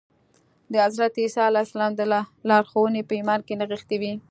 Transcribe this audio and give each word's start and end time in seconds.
د 0.71 0.73
حضرت 0.85 1.13
عیسی 1.21 1.41
علیه 1.49 1.65
السلام 1.65 1.93
لارښوونې 2.49 3.01
په 3.07 3.13
ایمان 3.19 3.39
کې 3.47 3.57
نغښتې 3.59 3.95
وې 4.01 4.13